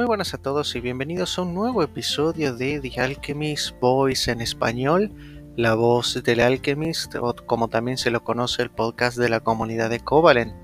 Muy 0.00 0.06
buenas 0.06 0.32
a 0.32 0.38
todos 0.38 0.74
y 0.76 0.80
bienvenidos 0.80 1.38
a 1.38 1.42
un 1.42 1.52
nuevo 1.52 1.82
episodio 1.82 2.56
de 2.56 2.80
The 2.80 3.02
Alchemist 3.02 3.78
Voice 3.80 4.30
en 4.30 4.40
español, 4.40 5.12
la 5.58 5.74
voz 5.74 6.22
del 6.24 6.40
Alchemist, 6.40 7.16
o 7.16 7.36
como 7.44 7.68
también 7.68 7.98
se 7.98 8.10
lo 8.10 8.24
conoce 8.24 8.62
el 8.62 8.70
podcast 8.70 9.18
de 9.18 9.28
la 9.28 9.40
comunidad 9.40 9.90
de 9.90 10.00
Covalent. 10.00 10.54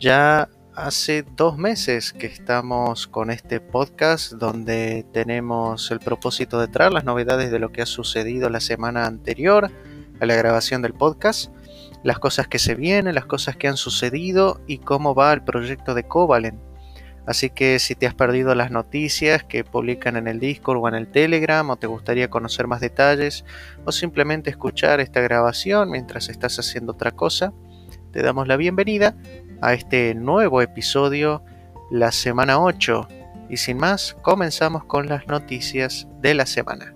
Ya 0.00 0.48
hace 0.74 1.24
dos 1.36 1.56
meses 1.56 2.12
que 2.12 2.26
estamos 2.26 3.06
con 3.06 3.30
este 3.30 3.60
podcast 3.60 4.32
donde 4.32 5.06
tenemos 5.12 5.92
el 5.92 6.00
propósito 6.00 6.58
de 6.58 6.66
traer 6.66 6.92
las 6.92 7.04
novedades 7.04 7.52
de 7.52 7.60
lo 7.60 7.70
que 7.70 7.82
ha 7.82 7.86
sucedido 7.86 8.50
la 8.50 8.58
semana 8.58 9.06
anterior 9.06 9.70
a 10.18 10.26
la 10.26 10.34
grabación 10.34 10.82
del 10.82 10.94
podcast, 10.94 11.52
las 12.02 12.18
cosas 12.18 12.48
que 12.48 12.58
se 12.58 12.74
vienen, 12.74 13.14
las 13.14 13.26
cosas 13.26 13.54
que 13.54 13.68
han 13.68 13.76
sucedido 13.76 14.60
y 14.66 14.78
cómo 14.78 15.14
va 15.14 15.32
el 15.32 15.44
proyecto 15.44 15.94
de 15.94 16.08
Covalent 16.08 16.71
Así 17.26 17.50
que 17.50 17.78
si 17.78 17.94
te 17.94 18.06
has 18.06 18.14
perdido 18.14 18.54
las 18.54 18.70
noticias 18.70 19.44
que 19.44 19.64
publican 19.64 20.16
en 20.16 20.26
el 20.26 20.40
Discord 20.40 20.78
o 20.78 20.88
en 20.88 20.94
el 20.94 21.06
Telegram 21.06 21.68
o 21.70 21.76
te 21.76 21.86
gustaría 21.86 22.30
conocer 22.30 22.66
más 22.66 22.80
detalles 22.80 23.44
o 23.84 23.92
simplemente 23.92 24.50
escuchar 24.50 25.00
esta 25.00 25.20
grabación 25.20 25.90
mientras 25.90 26.28
estás 26.28 26.58
haciendo 26.58 26.92
otra 26.92 27.12
cosa, 27.12 27.52
te 28.10 28.22
damos 28.22 28.48
la 28.48 28.56
bienvenida 28.56 29.16
a 29.60 29.72
este 29.74 30.14
nuevo 30.14 30.60
episodio, 30.60 31.44
la 31.90 32.10
semana 32.10 32.60
8. 32.60 33.08
Y 33.48 33.58
sin 33.58 33.76
más, 33.76 34.16
comenzamos 34.22 34.84
con 34.84 35.06
las 35.06 35.26
noticias 35.28 36.08
de 36.20 36.34
la 36.34 36.46
semana. 36.46 36.94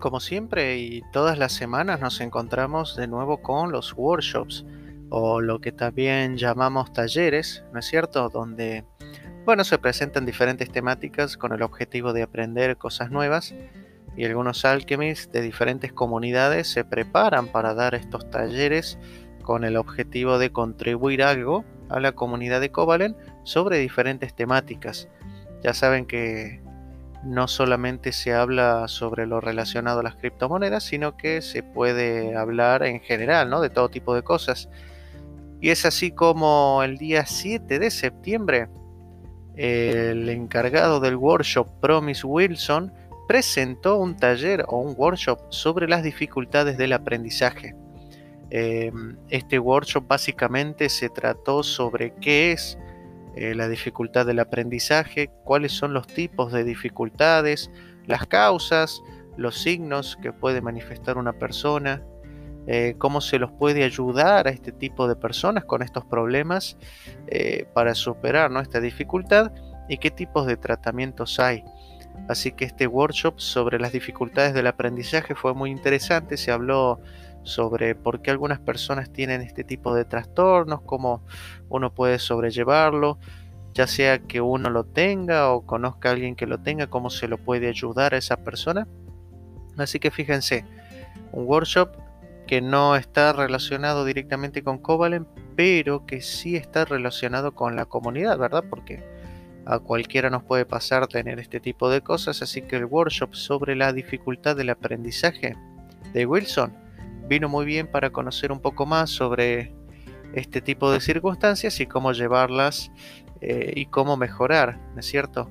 Como 0.00 0.18
siempre 0.18 0.78
y 0.78 1.02
todas 1.12 1.36
las 1.36 1.52
semanas 1.52 2.00
nos 2.00 2.22
encontramos 2.22 2.96
de 2.96 3.06
nuevo 3.06 3.42
con 3.42 3.70
los 3.70 3.92
workshops 3.92 4.64
o 5.10 5.42
lo 5.42 5.60
que 5.60 5.72
también 5.72 6.38
llamamos 6.38 6.94
talleres, 6.94 7.64
¿no 7.74 7.80
es 7.80 7.84
cierto? 7.84 8.30
Donde, 8.30 8.86
bueno, 9.44 9.62
se 9.62 9.76
presentan 9.76 10.24
diferentes 10.24 10.72
temáticas 10.72 11.36
con 11.36 11.52
el 11.52 11.60
objetivo 11.60 12.14
de 12.14 12.22
aprender 12.22 12.78
cosas 12.78 13.10
nuevas 13.10 13.54
y 14.16 14.24
algunos 14.24 14.64
alchemists 14.64 15.30
de 15.32 15.42
diferentes 15.42 15.92
comunidades 15.92 16.72
se 16.72 16.82
preparan 16.82 17.48
para 17.48 17.74
dar 17.74 17.94
estos 17.94 18.30
talleres 18.30 18.98
con 19.42 19.64
el 19.64 19.76
objetivo 19.76 20.38
de 20.38 20.50
contribuir 20.50 21.22
algo 21.22 21.62
a 21.90 22.00
la 22.00 22.12
comunidad 22.12 22.62
de 22.62 22.72
Covalent 22.72 23.18
sobre 23.44 23.76
diferentes 23.76 24.34
temáticas. 24.34 25.08
Ya 25.62 25.74
saben 25.74 26.06
que 26.06 26.62
no 27.24 27.48
solamente 27.48 28.12
se 28.12 28.32
habla 28.32 28.88
sobre 28.88 29.26
lo 29.26 29.40
relacionado 29.40 30.00
a 30.00 30.02
las 30.02 30.16
criptomonedas, 30.16 30.84
sino 30.84 31.16
que 31.16 31.42
se 31.42 31.62
puede 31.62 32.36
hablar 32.36 32.82
en 32.82 33.00
general, 33.00 33.50
¿no? 33.50 33.60
De 33.60 33.70
todo 33.70 33.88
tipo 33.88 34.14
de 34.14 34.22
cosas. 34.22 34.68
Y 35.60 35.70
es 35.70 35.84
así 35.84 36.10
como 36.10 36.82
el 36.82 36.96
día 36.96 37.26
7 37.26 37.78
de 37.78 37.90
septiembre, 37.90 38.68
el 39.56 40.28
encargado 40.30 41.00
del 41.00 41.16
workshop 41.16 41.68
Promise 41.80 42.26
Wilson 42.26 42.92
presentó 43.28 43.98
un 43.98 44.16
taller 44.16 44.64
o 44.68 44.78
un 44.78 44.94
workshop 44.96 45.38
sobre 45.50 45.86
las 45.86 46.02
dificultades 46.02 46.78
del 46.78 46.94
aprendizaje. 46.94 47.74
Em, 48.50 49.16
este 49.28 49.58
workshop 49.58 50.08
básicamente 50.08 50.88
se 50.88 51.08
trató 51.08 51.62
sobre 51.62 52.14
qué 52.14 52.52
es 52.52 52.76
eh, 53.40 53.54
la 53.54 53.68
dificultad 53.68 54.26
del 54.26 54.38
aprendizaje, 54.38 55.30
cuáles 55.44 55.72
son 55.72 55.94
los 55.94 56.06
tipos 56.06 56.52
de 56.52 56.62
dificultades, 56.62 57.70
las 58.06 58.26
causas, 58.26 59.00
los 59.38 59.62
signos 59.62 60.18
que 60.20 60.30
puede 60.30 60.60
manifestar 60.60 61.16
una 61.16 61.32
persona, 61.32 62.02
eh, 62.66 62.96
cómo 62.98 63.22
se 63.22 63.38
los 63.38 63.50
puede 63.52 63.82
ayudar 63.82 64.46
a 64.46 64.50
este 64.50 64.72
tipo 64.72 65.08
de 65.08 65.16
personas 65.16 65.64
con 65.64 65.80
estos 65.80 66.04
problemas 66.04 66.76
eh, 67.28 67.64
para 67.72 67.94
superar 67.94 68.52
esta 68.60 68.78
dificultad 68.78 69.52
y 69.88 69.96
qué 69.96 70.10
tipos 70.10 70.46
de 70.46 70.58
tratamientos 70.58 71.40
hay. 71.40 71.64
Así 72.28 72.52
que 72.52 72.66
este 72.66 72.86
workshop 72.86 73.40
sobre 73.40 73.78
las 73.78 73.92
dificultades 73.92 74.52
del 74.52 74.66
aprendizaje 74.66 75.34
fue 75.34 75.54
muy 75.54 75.70
interesante, 75.70 76.36
se 76.36 76.52
habló 76.52 77.00
sobre 77.42 77.94
por 77.94 78.22
qué 78.22 78.30
algunas 78.30 78.60
personas 78.60 79.12
tienen 79.12 79.40
este 79.40 79.64
tipo 79.64 79.94
de 79.94 80.04
trastornos, 80.04 80.82
cómo 80.82 81.22
uno 81.68 81.92
puede 81.94 82.18
sobrellevarlo, 82.18 83.18
ya 83.74 83.86
sea 83.86 84.18
que 84.18 84.40
uno 84.40 84.70
lo 84.70 84.84
tenga 84.84 85.50
o 85.50 85.62
conozca 85.66 86.08
a 86.08 86.12
alguien 86.12 86.36
que 86.36 86.46
lo 86.46 86.58
tenga, 86.58 86.88
cómo 86.88 87.10
se 87.10 87.28
lo 87.28 87.38
puede 87.38 87.68
ayudar 87.68 88.14
a 88.14 88.18
esa 88.18 88.36
persona. 88.38 88.86
Así 89.76 89.98
que 89.98 90.10
fíjense, 90.10 90.64
un 91.32 91.46
workshop 91.46 91.90
que 92.46 92.60
no 92.60 92.96
está 92.96 93.32
relacionado 93.32 94.04
directamente 94.04 94.62
con 94.62 94.78
Covalent, 94.78 95.28
pero 95.56 96.04
que 96.04 96.20
sí 96.20 96.56
está 96.56 96.84
relacionado 96.84 97.54
con 97.54 97.76
la 97.76 97.84
comunidad, 97.84 98.38
¿verdad? 98.38 98.64
Porque 98.68 99.04
a 99.66 99.78
cualquiera 99.78 100.30
nos 100.30 100.42
puede 100.42 100.64
pasar 100.64 101.06
tener 101.06 101.38
este 101.38 101.60
tipo 101.60 101.90
de 101.90 102.00
cosas, 102.00 102.42
así 102.42 102.62
que 102.62 102.76
el 102.76 102.86
workshop 102.86 103.34
sobre 103.34 103.76
la 103.76 103.92
dificultad 103.92 104.56
del 104.56 104.70
aprendizaje 104.70 105.56
de 106.12 106.26
Wilson 106.26 106.72
vino 107.30 107.48
muy 107.48 107.64
bien 107.64 107.86
para 107.86 108.10
conocer 108.10 108.50
un 108.50 108.58
poco 108.58 108.86
más 108.86 109.08
sobre 109.08 109.72
este 110.34 110.60
tipo 110.60 110.90
de 110.90 111.00
circunstancias 111.00 111.78
y 111.78 111.86
cómo 111.86 112.10
llevarlas 112.10 112.90
eh, 113.40 113.72
y 113.76 113.86
cómo 113.86 114.16
mejorar, 114.16 114.80
¿no 114.94 115.00
es 115.00 115.06
cierto? 115.06 115.48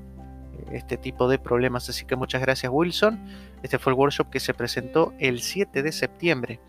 Este 0.73 0.97
tipo 0.97 1.29
de 1.29 1.39
problemas. 1.39 1.87
Así 1.87 2.03
que 2.05 2.17
muchas 2.17 2.41
gracias 2.41 2.69
Wilson. 2.69 3.25
Este 3.63 3.79
fue 3.79 3.93
el 3.93 3.97
workshop 3.97 4.29
que 4.29 4.41
se 4.41 4.53
presentó 4.53 5.13
el 5.19 5.39
7 5.39 5.81
de 5.81 5.93
septiembre. 5.93 6.59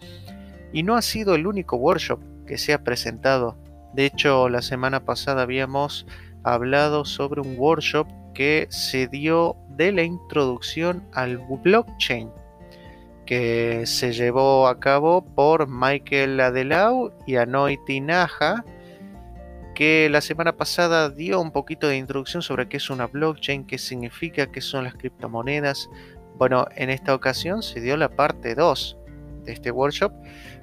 Y 0.72 0.84
no 0.84 0.94
ha 0.94 1.02
sido 1.02 1.34
el 1.34 1.48
único 1.48 1.76
workshop 1.76 2.20
que 2.46 2.56
se 2.56 2.72
ha 2.72 2.84
presentado. 2.84 3.58
De 3.92 4.06
hecho, 4.06 4.48
la 4.48 4.62
semana 4.62 5.04
pasada 5.04 5.42
habíamos 5.42 6.06
hablado 6.44 7.04
sobre 7.04 7.40
un 7.40 7.56
workshop 7.58 8.06
que 8.32 8.68
se 8.70 9.08
dio 9.08 9.56
de 9.70 9.90
la 9.90 10.04
introducción 10.04 11.02
al 11.12 11.38
blockchain 11.38 12.30
que 13.30 13.86
se 13.86 14.12
llevó 14.12 14.66
a 14.66 14.80
cabo 14.80 15.24
por 15.24 15.68
Michael 15.68 16.40
Adelau 16.40 17.12
y 17.28 17.36
Anoy 17.36 17.78
Tinaja, 17.86 18.64
que 19.72 20.08
la 20.10 20.20
semana 20.20 20.56
pasada 20.56 21.10
dio 21.10 21.40
un 21.40 21.52
poquito 21.52 21.86
de 21.86 21.96
introducción 21.96 22.42
sobre 22.42 22.68
qué 22.68 22.78
es 22.78 22.90
una 22.90 23.06
blockchain, 23.06 23.68
qué 23.68 23.78
significa, 23.78 24.50
qué 24.50 24.60
son 24.60 24.82
las 24.82 24.96
criptomonedas. 24.96 25.88
Bueno, 26.38 26.66
en 26.74 26.90
esta 26.90 27.14
ocasión 27.14 27.62
se 27.62 27.80
dio 27.80 27.96
la 27.96 28.08
parte 28.08 28.56
2 28.56 28.98
de 29.44 29.52
este 29.52 29.70
workshop, 29.70 30.12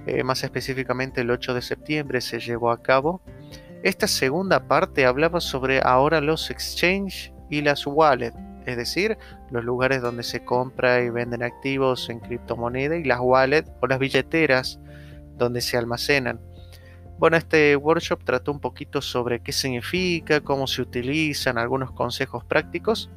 eh, 0.05 0.25
más 0.25 0.43
específicamente 0.43 1.21
el 1.21 1.31
8 1.31 1.53
de 1.53 1.61
septiembre 1.61 2.19
se 2.19 2.41
llevó 2.41 2.71
a 2.71 2.81
cabo. 2.81 3.21
Esta 3.81 4.09
segunda 4.09 4.67
parte 4.67 5.05
hablaba 5.05 5.39
sobre 5.39 5.79
ahora 5.81 6.19
los 6.19 6.51
exchange 6.51 7.31
y 7.49 7.61
las 7.61 7.87
wallets 7.87 8.35
es 8.67 8.75
decir, 8.75 9.17
los 9.49 9.63
lugares 9.63 10.01
donde 10.01 10.23
se 10.23 10.43
compra 10.43 11.01
y 11.01 11.09
venden 11.09 11.41
activos 11.41 12.09
en 12.09 12.19
criptomoneda 12.19 12.97
y 12.97 13.05
las 13.05 13.21
wallets 13.21 13.71
o 13.81 13.87
las 13.87 13.97
billeteras 13.97 14.79
donde 15.37 15.61
se 15.61 15.77
almacenan. 15.77 16.41
Bueno, 17.17 17.37
este 17.37 17.77
workshop 17.77 18.25
trató 18.25 18.51
un 18.51 18.59
poquito 18.59 19.01
sobre 19.01 19.39
qué 19.39 19.53
significa, 19.53 20.41
cómo 20.41 20.67
se 20.67 20.81
utilizan, 20.81 21.57
algunos 21.57 21.91
consejos 21.91 22.43
prácticos. 22.43 23.09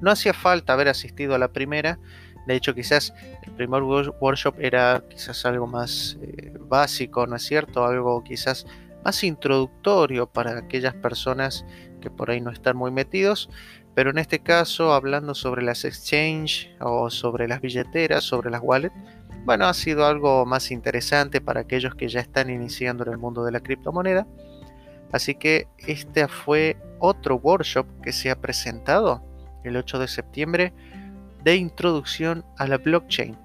No 0.00 0.12
hacía 0.12 0.32
falta 0.32 0.74
haber 0.74 0.88
asistido 0.88 1.34
a 1.34 1.38
la 1.38 1.48
primera, 1.48 1.98
de 2.46 2.54
hecho 2.54 2.72
quizás 2.72 3.12
el 3.42 3.52
primer 3.54 3.82
workshop 3.82 4.54
era 4.60 5.02
quizás 5.10 5.44
algo 5.44 5.66
más 5.66 6.16
eh, 6.22 6.56
básico, 6.60 7.26
¿no 7.26 7.34
es 7.34 7.42
cierto? 7.42 7.84
Algo 7.84 8.22
quizás 8.22 8.64
más 9.04 9.24
introductorio 9.24 10.28
para 10.28 10.56
aquellas 10.56 10.94
personas 10.94 11.66
que 12.00 12.10
por 12.10 12.30
ahí 12.30 12.40
no 12.40 12.50
están 12.50 12.76
muy 12.76 12.90
metidos. 12.90 13.50
Pero 13.98 14.10
en 14.10 14.18
este 14.18 14.38
caso, 14.38 14.94
hablando 14.94 15.34
sobre 15.34 15.60
las 15.60 15.84
exchange 15.84 16.70
o 16.78 17.10
sobre 17.10 17.48
las 17.48 17.60
billeteras, 17.60 18.22
sobre 18.22 18.48
las 18.48 18.60
wallets, 18.62 18.94
bueno, 19.44 19.66
ha 19.66 19.74
sido 19.74 20.06
algo 20.06 20.46
más 20.46 20.70
interesante 20.70 21.40
para 21.40 21.62
aquellos 21.62 21.96
que 21.96 22.06
ya 22.06 22.20
están 22.20 22.48
iniciando 22.48 23.02
en 23.02 23.10
el 23.10 23.18
mundo 23.18 23.44
de 23.44 23.50
la 23.50 23.58
criptomoneda. 23.58 24.24
Así 25.10 25.34
que 25.34 25.66
este 25.78 26.28
fue 26.28 26.76
otro 27.00 27.40
workshop 27.42 27.88
que 28.00 28.12
se 28.12 28.30
ha 28.30 28.40
presentado 28.40 29.20
el 29.64 29.76
8 29.76 29.98
de 29.98 30.06
septiembre 30.06 30.72
de 31.42 31.56
introducción 31.56 32.44
a 32.56 32.68
la 32.68 32.78
blockchain. 32.78 33.36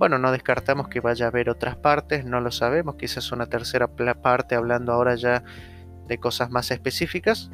Bueno, 0.00 0.18
no 0.18 0.32
descartamos 0.32 0.88
que 0.88 0.98
vaya 0.98 1.26
a 1.26 1.28
haber 1.28 1.48
otras 1.48 1.76
partes, 1.76 2.24
no 2.24 2.40
lo 2.40 2.50
sabemos, 2.50 2.96
quizás 2.96 3.30
una 3.30 3.46
tercera 3.46 3.86
parte 3.86 4.56
hablando 4.56 4.92
ahora 4.92 5.14
ya 5.14 5.44
de 6.08 6.18
cosas 6.18 6.50
más 6.50 6.72
específicas, 6.72 7.52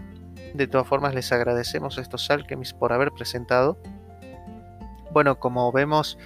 de 0.54 0.66
todas 0.66 0.86
formas, 0.86 1.14
les 1.14 1.32
agradecemos 1.32 1.98
a 1.98 2.00
estos 2.00 2.30
alchemists 2.30 2.74
por 2.74 2.92
haber 2.92 3.12
presentado. 3.12 3.78
Bueno, 5.12 5.38
como 5.38 5.70
vemos, 5.72 6.18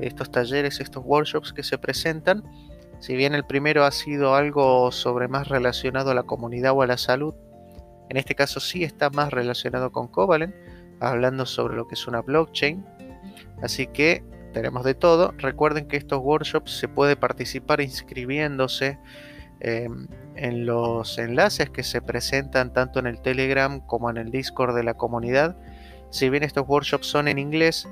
estos 0.00 0.30
talleres, 0.30 0.80
estos 0.80 1.04
workshops 1.04 1.52
que 1.52 1.62
se 1.62 1.78
presentan, 1.78 2.44
si 3.00 3.16
bien 3.16 3.34
el 3.34 3.44
primero 3.44 3.84
ha 3.84 3.90
sido 3.90 4.34
algo 4.34 4.90
sobre 4.92 5.28
más 5.28 5.48
relacionado 5.48 6.10
a 6.10 6.14
la 6.14 6.24
comunidad 6.24 6.72
o 6.72 6.82
a 6.82 6.86
la 6.86 6.98
salud, 6.98 7.34
en 8.08 8.16
este 8.16 8.34
caso 8.34 8.60
sí 8.60 8.84
está 8.84 9.10
más 9.10 9.32
relacionado 9.32 9.92
con 9.92 10.08
Covalent, 10.08 10.54
hablando 11.00 11.46
sobre 11.46 11.76
lo 11.76 11.86
que 11.86 11.94
es 11.94 12.06
una 12.06 12.22
blockchain. 12.22 12.84
Así 13.62 13.86
que 13.86 14.24
tenemos 14.52 14.84
de 14.84 14.94
todo. 14.94 15.34
Recuerden 15.36 15.86
que 15.86 15.96
estos 15.96 16.20
workshops 16.20 16.78
se 16.78 16.88
puede 16.88 17.16
participar 17.16 17.80
inscribiéndose 17.80 18.98
em, 19.60 20.06
en 20.34 20.66
los 20.66 21.18
enlaces 21.18 21.70
que 21.70 21.82
se 21.82 22.00
presentan 22.00 22.72
tanto 22.72 22.98
en 23.00 23.06
el 23.06 23.20
Telegram 23.20 23.80
como 23.80 24.10
en 24.10 24.16
el 24.16 24.30
Discord 24.30 24.74
de 24.74 24.84
la 24.84 24.94
comunidad. 24.94 25.56
Si 26.10 26.30
bien 26.30 26.42
estos 26.42 26.66
workshops 26.68 27.06
son 27.06 27.28
en 27.28 27.38
inglés, 27.38 27.88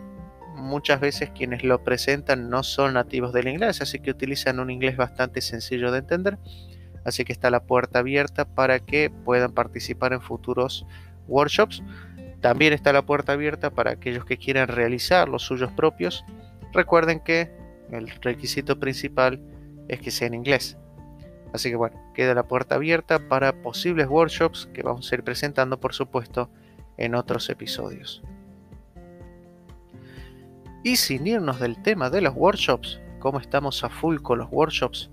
muchas 0.55 1.01
veces 1.01 1.31
quienes 1.31 1.65
lo 1.65 1.83
presentan 1.85 2.49
no 2.49 2.63
son 2.63 2.95
nativos 2.95 3.33
del 3.33 3.49
inglés, 3.49 3.81
así 3.81 3.99
que 4.01 4.11
utilizan 4.11 4.59
un 4.59 4.71
inglés 4.71 4.97
bastante 4.97 5.41
sencillo 5.41 5.93
de 5.93 5.99
entender. 5.99 6.39
Así 7.05 7.25
que 7.25 7.33
está 7.33 7.51
la 7.51 7.65
puerta 7.65 8.01
abierta 8.01 8.45
para 8.45 8.81
que 8.81 9.11
puedan 9.11 9.53
participar 9.53 10.13
en 10.13 10.21
futuros 10.21 10.87
workshops. 11.29 11.83
También 12.41 12.73
está 12.73 12.93
la 12.93 13.03
puerta 13.03 13.33
abierta 13.33 13.71
para 13.71 13.93
aquellos 13.93 14.25
que 14.25 14.39
quieran 14.39 14.69
realizar 14.69 15.29
los 15.29 15.43
suyos 15.43 15.71
propios. 15.73 16.25
Recuerden 16.73 17.21
que 17.21 17.51
el 17.93 18.09
requisito 18.23 18.81
principal 18.81 19.41
es 19.89 20.01
que 20.01 20.11
sea 20.11 20.27
en 20.27 20.35
inglés. 20.35 20.77
Así 21.53 21.71
que 21.71 21.77
bueno, 21.77 22.01
queda 22.15 22.35
la 22.35 22.49
puerta 22.49 22.75
abierta 22.75 23.29
para 23.29 23.63
posibles 23.63 24.09
workshops 24.09 24.69
que 24.75 24.83
vamos 24.83 25.11
a 25.11 25.15
ir 25.15 25.23
presentando 25.23 25.79
por 25.81 25.95
supuesto 25.95 26.51
en 26.97 27.15
otros 27.15 27.49
episodios. 27.51 28.23
Y 30.83 30.97
sin 30.97 31.27
irnos 31.27 31.61
del 31.61 31.81
tema 31.83 32.11
de 32.11 32.21
los 32.21 32.35
workshops, 32.35 33.01
¿cómo 33.19 33.41
estamos 33.41 33.83
a 33.83 33.89
full 33.89 34.19
con 34.19 34.39
los 34.39 34.49
workshops? 34.51 35.11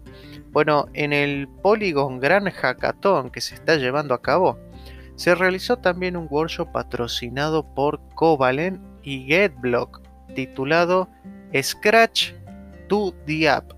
Bueno, 0.52 0.88
en 0.94 1.14
el 1.14 1.48
Polygon 1.48 2.20
Gran 2.20 2.50
Hackathon 2.50 3.32
que 3.32 3.42
se 3.42 3.56
está 3.56 3.76
llevando 3.78 4.14
a 4.14 4.22
cabo, 4.22 4.60
se 5.16 5.34
realizó 5.34 5.78
también 5.78 6.16
un 6.16 6.28
workshop 6.30 6.72
patrocinado 6.72 7.66
por 7.74 8.00
Covalent 8.16 8.82
y 9.04 9.26
GetBlock 9.26 10.02
titulado 10.36 11.10
Scratch 11.62 12.34
to 12.88 13.14
the 13.26 13.50
App 13.50 13.74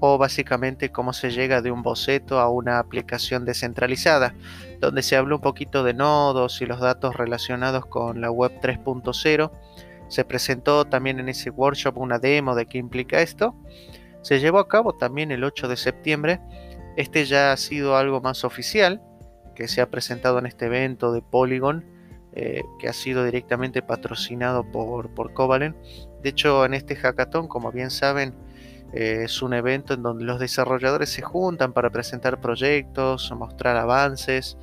o 0.00 0.16
básicamente 0.16 0.90
cómo 0.90 1.12
se 1.12 1.30
llega 1.30 1.60
de 1.60 1.70
un 1.70 1.82
boceto 1.82 2.40
a 2.40 2.48
una 2.48 2.78
aplicación 2.78 3.44
descentralizada, 3.44 4.34
donde 4.80 5.02
se 5.02 5.16
habló 5.16 5.36
un 5.36 5.42
poquito 5.42 5.84
de 5.84 5.94
nodos 5.94 6.62
y 6.62 6.66
los 6.66 6.80
datos 6.80 7.14
relacionados 7.14 7.84
con 7.86 8.20
la 8.20 8.30
web 8.30 8.52
3.0. 8.60 9.50
Se 10.08 10.24
presentó 10.24 10.86
también 10.86 11.20
en 11.20 11.28
ese 11.28 11.50
workshop 11.50 11.98
una 11.98 12.18
demo 12.18 12.54
de 12.54 12.66
qué 12.66 12.78
implica 12.78 13.20
esto. 13.20 13.54
Se 14.22 14.40
llevó 14.40 14.58
a 14.58 14.68
cabo 14.68 14.94
también 14.94 15.30
el 15.30 15.44
8 15.44 15.68
de 15.68 15.76
septiembre. 15.76 16.40
Este 16.96 17.26
ya 17.26 17.52
ha 17.52 17.56
sido 17.56 17.96
algo 17.96 18.20
más 18.20 18.42
oficial, 18.42 19.02
que 19.54 19.68
se 19.68 19.82
ha 19.82 19.90
presentado 19.90 20.38
en 20.38 20.46
este 20.46 20.66
evento 20.66 21.12
de 21.12 21.20
Polygon, 21.20 21.84
eh, 22.32 22.62
que 22.78 22.88
ha 22.88 22.92
sido 22.92 23.24
directamente 23.24 23.82
patrocinado 23.82 24.64
por, 24.64 25.10
por 25.14 25.34
Covalent. 25.34 25.76
De 26.22 26.30
hecho, 26.30 26.64
en 26.64 26.74
este 26.74 26.96
hackathon, 26.96 27.48
como 27.48 27.70
bien 27.70 27.90
saben, 27.90 28.34
es 28.92 29.40
un 29.42 29.54
evento 29.54 29.94
en 29.94 30.02
donde 30.02 30.24
los 30.24 30.40
desarrolladores 30.40 31.10
se 31.10 31.22
juntan 31.22 31.72
para 31.72 31.90
presentar 31.90 32.40
proyectos, 32.40 33.30
mostrar 33.32 33.76
avances, 33.76 34.58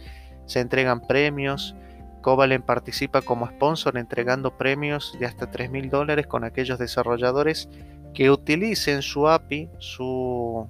se 0.46 0.60
entregan 0.60 1.02
premios. 1.02 1.76
Covalent 2.22 2.66
participa 2.66 3.22
como 3.22 3.48
sponsor 3.48 3.98
entregando 3.98 4.58
premios 4.58 5.16
de 5.20 5.26
hasta 5.26 5.50
3 5.50 5.72
mil 5.72 5.90
dólares 5.90 6.28
con 6.28 6.44
aquellos 6.44 6.78
desarrolladores 6.78 7.70
que 8.14 8.30
utilicen 8.30 9.02
su 9.02 9.30
API, 9.30 9.70
su, 9.78 10.68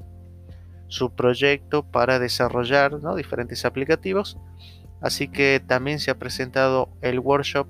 su 0.88 1.10
proyecto 1.12 1.84
para 1.84 2.20
desarrollar 2.20 3.00
diferentes 3.16 3.66
aplicativos. 3.66 4.38
Así 5.02 5.28
que 5.28 5.62
también 5.66 6.00
se 6.00 6.12
ha 6.12 6.16
presentado 6.20 6.90
el 7.02 7.20
workshop 7.20 7.68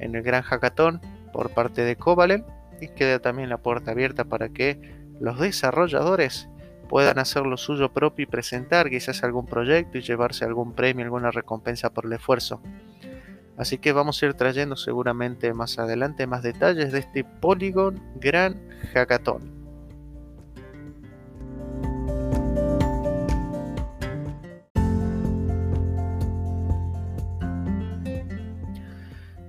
en 0.00 0.14
el 0.14 0.22
Gran 0.22 0.42
Hackathon 0.42 1.00
por 1.32 1.50
parte 1.50 1.82
de 1.82 1.96
Covalent 1.96 2.46
y 2.80 2.88
queda 2.88 3.18
también 3.18 3.48
la 3.48 3.58
puerta 3.58 3.90
abierta 3.90 4.24
para 4.24 4.48
que 4.48 4.99
los 5.20 5.38
desarrolladores 5.38 6.48
puedan 6.88 7.20
hacer 7.20 7.46
lo 7.46 7.56
suyo 7.56 7.92
propio 7.92 8.24
y 8.24 8.26
presentar 8.26 8.90
quizás 8.90 9.22
algún 9.22 9.46
proyecto 9.46 9.98
y 9.98 10.00
llevarse 10.00 10.44
algún 10.44 10.72
premio, 10.72 11.04
alguna 11.04 11.30
recompensa 11.30 11.90
por 11.90 12.06
el 12.06 12.14
esfuerzo. 12.14 12.60
Así 13.56 13.78
que 13.78 13.92
vamos 13.92 14.20
a 14.22 14.26
ir 14.26 14.34
trayendo 14.34 14.74
seguramente 14.74 15.52
más 15.52 15.78
adelante 15.78 16.26
más 16.26 16.42
detalles 16.42 16.90
de 16.92 17.00
este 17.00 17.24
Polygon 17.24 18.02
Gran 18.16 18.60
Hackathon. 18.92 19.59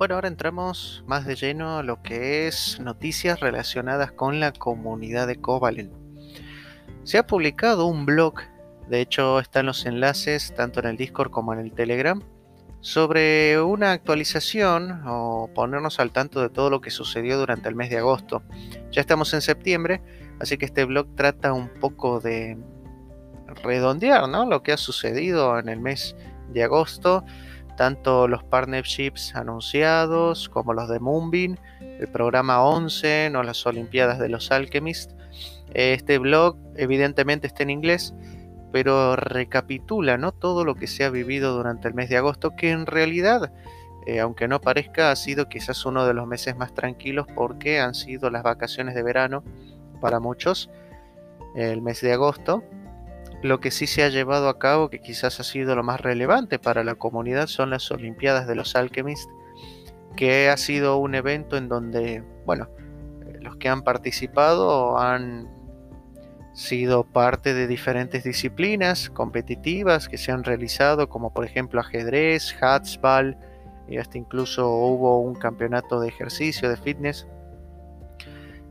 Bueno, 0.02 0.16
ahora 0.16 0.30
entramos 0.30 1.04
más 1.06 1.28
de 1.28 1.36
lleno 1.36 1.78
a 1.78 1.84
lo 1.84 2.02
que 2.02 2.48
es 2.48 2.80
noticias 2.80 3.40
relacionadas 3.40 4.12
con 4.12 4.40
la 4.40 4.52
comunidad 4.52 5.28
de 5.28 5.36
Covalent. 5.36 5.94
Se 7.04 7.20
ha 7.20 7.28
publicado 7.28 7.86
un 7.86 8.08
blog, 8.08 8.40
de 8.90 9.00
hecho 9.00 9.40
están 9.40 9.68
los 9.68 9.86
enlaces 9.86 10.56
tanto 10.56 10.80
en 10.80 10.88
el 10.88 10.98
Discord 10.98 11.30
como 11.30 11.54
en 11.54 11.60
el 11.60 11.74
Telegram, 11.74 12.20
sobre 12.80 13.62
una 13.62 13.92
actualización 13.92 15.04
o 15.06 15.52
ponernos 15.54 16.00
al 16.00 16.10
tanto 16.10 16.42
de 16.42 16.50
todo 16.50 16.72
lo 16.72 16.82
que 16.82 16.90
sucedió 16.90 17.38
durante 17.38 17.70
el 17.70 17.76
mes 17.76 17.92
de 17.92 18.00
agosto. 18.00 18.42
Ya 18.92 19.02
estamos 19.02 19.32
en 19.36 19.42
septiembre, 19.42 20.02
así 20.40 20.58
que 20.58 20.66
este 20.66 20.84
blog 20.86 21.14
trata 21.16 21.54
un 21.54 21.70
poco 21.80 22.20
de 22.20 22.58
redondear 23.64 24.28
¿no? 24.28 24.48
lo 24.48 24.64
que 24.64 24.72
ha 24.72 24.78
sucedido 24.78 25.60
en 25.60 25.70
el 25.70 25.80
mes 25.80 26.16
de 26.50 26.64
agosto 26.64 27.24
tanto 27.82 28.28
los 28.28 28.44
partnerships 28.44 29.34
anunciados 29.34 30.50
como 30.50 30.72
los 30.72 30.88
de 30.88 31.00
Moonbeam, 31.00 31.56
el 31.80 32.08
programa 32.10 32.64
11 32.64 33.36
o 33.36 33.42
las 33.42 33.66
Olimpiadas 33.66 34.20
de 34.20 34.30
los 34.30 34.52
Alchemists. 34.52 35.16
Este 35.74 36.20
blog 36.20 36.58
evidentemente 36.76 37.48
está 37.48 37.64
en 37.64 37.72
inglés, 37.72 38.14
pero 38.72 39.16
recapitula 39.16 40.20
¿no? 40.20 40.32
todo 40.32 40.64
lo 40.64 40.76
que 40.76 40.86
se 40.86 41.06
ha 41.06 41.10
vivido 41.10 41.56
durante 41.56 41.88
el 41.88 41.96
mes 41.96 42.10
de 42.10 42.18
agosto, 42.18 42.56
que 42.56 42.70
en 42.70 42.86
realidad, 42.86 43.52
eh, 44.06 44.20
aunque 44.20 44.48
no 44.48 44.62
parezca, 44.62 45.10
ha 45.10 45.16
sido 45.16 45.50
quizás 45.50 45.84
uno 45.84 46.06
de 46.06 46.14
los 46.14 46.28
meses 46.28 46.56
más 46.56 46.76
tranquilos 46.76 47.26
porque 47.34 47.80
han 47.80 47.96
sido 47.96 48.30
las 48.30 48.44
vacaciones 48.44 48.94
de 48.94 49.02
verano 49.02 49.44
para 50.00 50.20
muchos, 50.20 50.70
el 51.56 51.82
mes 51.82 52.00
de 52.02 52.14
agosto, 52.14 52.64
lo 53.42 53.60
que 53.60 53.72
sí 53.72 53.88
se 53.88 54.04
ha 54.04 54.10
llevado 54.10 54.50
a 54.50 54.60
cabo, 54.60 54.90
que 54.90 55.00
quizás 55.00 55.40
ha 55.40 55.44
sido 55.44 55.76
lo 55.76 55.84
más 55.84 56.00
relevante 56.02 56.60
para 56.60 56.84
la 56.84 56.96
comunidad, 56.96 57.48
son 57.48 57.70
las 57.70 57.90
Olimpiadas 57.92 58.48
de 58.48 58.56
los 58.56 58.76
Alchemists, 58.76 59.30
que 60.16 60.50
ha 60.50 60.58
sido 60.58 60.98
un 60.98 61.16
evento 61.16 61.58
en 61.58 61.68
donde, 61.68 62.24
bueno, 62.46 62.70
los 63.40 63.56
que 63.58 63.70
han 63.70 63.84
participado 63.84 65.00
han 65.00 65.50
sido 66.54 67.04
parte 67.04 67.54
de 67.54 67.66
diferentes 67.66 68.24
disciplinas 68.24 69.10
competitivas 69.10 70.10
que 70.10 70.18
se 70.18 70.32
han 70.32 70.44
realizado, 70.44 71.10
como 71.10 71.34
por 71.34 71.46
ejemplo 71.46 71.80
ajedrez, 71.80 72.56
hatsball, 72.62 73.38
y 73.88 73.98
hasta 73.98 74.18
incluso 74.18 74.70
hubo 74.70 75.20
un 75.20 75.36
campeonato 75.36 76.00
de 76.00 76.10
ejercicio, 76.10 76.70
de 76.70 76.78
fitness. 76.78 77.28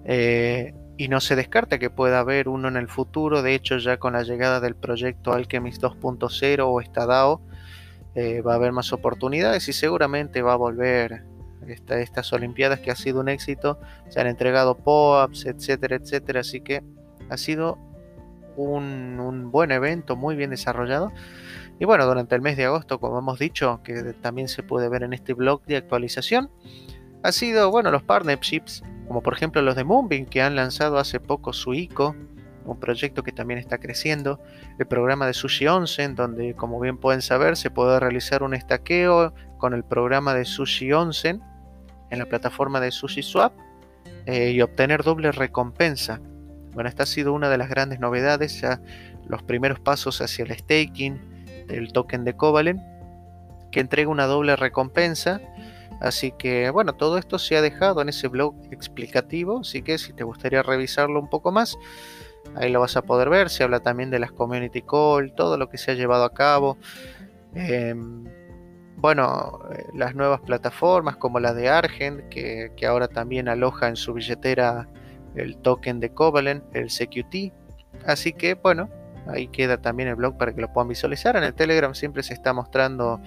Eh, 0.05 0.75
y 1.01 1.09
no 1.09 1.21
se 1.21 1.35
descarta 1.35 1.79
que 1.79 1.89
pueda 1.89 2.19
haber 2.19 2.47
uno 2.47 2.69
en 2.69 2.77
el 2.77 2.87
futuro. 2.87 3.41
De 3.41 3.55
hecho, 3.55 3.79
ya 3.79 3.97
con 3.97 4.13
la 4.13 4.23
llegada 4.23 4.61
del 4.61 4.75
proyecto 4.75 5.33
Alchemist 5.33 5.83
2.0 5.83 6.61
o 6.63 6.79
Estadao, 6.79 7.41
eh, 8.15 8.43
va 8.43 8.53
a 8.53 8.57
haber 8.57 8.73
más 8.73 8.93
oportunidades 8.93 9.67
y 9.69 9.73
seguramente 9.73 10.43
va 10.43 10.53
a 10.53 10.57
volver 10.57 11.25
estas 11.67 12.31
Olimpiadas 12.35 12.81
que 12.81 12.91
ha 12.91 12.97
sido 12.97 13.21
un 13.21 13.31
éxito. 13.31 13.81
Se 14.11 14.21
han 14.21 14.27
entregado 14.27 14.77
POAPs, 14.77 15.47
etcétera, 15.47 15.97
etcétera. 15.97 16.41
Así 16.41 16.61
que 16.61 16.83
ha 17.31 17.39
sido 17.39 17.79
un, 18.57 19.21
un, 19.21 19.51
buen 19.51 19.73
evento, 19.73 20.17
muy 20.17 20.37
bien 20.37 20.51
desarrollado. 20.51 21.13
Y 21.79 21.87
bueno, 21.87 22.05
durante 22.05 22.35
el 22.35 22.43
mes 22.43 22.59
de 22.59 22.67
agosto, 22.67 23.01
como 23.01 23.21
hemos 23.21 23.39
dicho, 23.39 23.81
que 23.85 24.13
también 24.21 24.49
se 24.49 24.63
puede 24.63 24.91
ver 24.91 25.03
en 25.05 25.15
este 25.15 25.33
blog 25.33 25.65
de 25.65 25.79
actualización, 25.79 26.51
ha 27.23 27.33
sido, 27.33 27.71
bueno, 27.71 27.91
los 27.91 28.03
partnerships 28.03 28.83
como 29.11 29.25
por 29.25 29.33
ejemplo 29.33 29.61
los 29.61 29.75
de 29.75 29.83
Moonbeam 29.83 30.25
que 30.25 30.41
han 30.41 30.55
lanzado 30.55 30.97
hace 30.97 31.19
poco 31.19 31.53
su 31.53 31.75
ICO, 31.75 32.15
un 32.65 32.79
proyecto 32.79 33.25
que 33.25 33.33
también 33.33 33.59
está 33.59 33.79
creciendo, 33.79 34.39
el 34.79 34.87
programa 34.87 35.27
de 35.27 35.35
Sushi 35.35 35.67
Onsen, 35.67 36.15
donde 36.15 36.55
como 36.55 36.79
bien 36.79 36.97
pueden 36.97 37.21
saber 37.21 37.57
se 37.57 37.73
puede 37.73 37.99
realizar 37.99 38.45
un 38.45 38.55
estaqueo 38.55 39.35
con 39.59 39.75
el 39.75 39.83
programa 39.83 40.33
de 40.33 40.45
Sushi 40.45 40.93
Onsen 40.93 41.43
en 42.11 42.19
la 42.21 42.27
plataforma 42.27 42.79
de 42.79 42.93
Sushi 42.93 43.25
Swap 43.25 43.53
eh, 44.27 44.53
y 44.53 44.63
obtener 44.63 45.03
doble 45.03 45.33
recompensa. 45.33 46.21
Bueno, 46.75 46.89
esta 46.89 47.03
ha 47.03 47.07
sido 47.07 47.33
una 47.33 47.49
de 47.49 47.59
las 47.59 47.69
grandes 47.69 47.99
novedades, 47.99 48.61
ya 48.61 48.81
los 49.27 49.43
primeros 49.43 49.81
pasos 49.81 50.21
hacia 50.21 50.45
el 50.45 50.57
staking 50.57 51.67
del 51.67 51.93
token 51.93 52.23
de 52.23 52.37
Covalent, 52.37 52.81
que 53.73 53.81
entrega 53.81 54.09
una 54.09 54.27
doble 54.27 54.55
recompensa 54.55 55.41
Así 56.01 56.33
que 56.33 56.71
bueno, 56.71 56.95
todo 56.95 57.19
esto 57.19 57.39
se 57.39 57.57
ha 57.57 57.63
dejado 57.63 58.01
en 58.01 58.09
ese 58.09 58.29
blog 58.29 58.55
explicativo, 58.71 59.61
así 59.61 59.83
que 59.83 59.99
si 59.99 60.13
te 60.15 60.25
gustaría 60.25 60.63
revisarlo 60.63 61.21
un 61.21 61.29
poco 61.29 61.53
más, 61.53 61.77
ahí 62.57 62.71
lo 62.73 62.81
vas 62.81 62.97
a 62.97 63.03
poder 63.03 63.29
ver. 63.29 63.51
Se 63.51 63.63
habla 63.63 63.81
también 63.81 64.11
de 64.11 64.19
las 64.19 64.33
community 64.33 64.83
call, 64.83 65.35
todo 65.35 65.59
lo 65.59 65.69
que 65.69 65.79
se 65.79 65.91
ha 65.91 65.95
llevado 65.95 66.25
a 66.25 66.33
cabo. 66.33 66.79
Em, 67.55 68.25
bueno, 68.97 69.61
eh, 69.73 69.85
las 69.95 70.15
nuevas 70.15 70.41
plataformas 70.41 71.17
como 71.17 71.39
la 71.39 71.53
de 71.53 71.69
Argent, 71.69 72.29
que, 72.29 72.73
que, 72.77 72.87
ahora 72.87 73.09
también 73.09 73.49
aloja 73.49 73.89
en 73.89 73.97
su 73.97 74.15
billetera 74.15 74.89
el 75.35 75.57
token 75.59 76.01
de 76.01 76.13
Covalent, 76.15 76.65
el 76.75 76.89
CQT. 76.89 77.53
Así 78.07 78.33
que 78.33 78.55
bueno, 78.55 78.89
ahí 79.27 79.49
queda 79.49 79.79
también 79.79 80.09
el 80.09 80.17
blog 80.17 80.37
para 80.37 80.55
que 80.55 80.61
lo 80.61 80.73
puedan 80.73 80.89
visualizar. 80.89 81.37
En 81.37 81.45
el 81.45 81.55
Telegram 81.55 81.95
siempre 81.95 82.23
se 82.23 82.35
está 82.35 82.53
mostrando 82.53 83.21